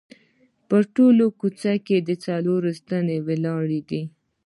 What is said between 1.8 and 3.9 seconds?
کې څلور ستنې ولاړې